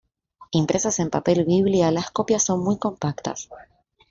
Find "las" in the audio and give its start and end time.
1.91-2.09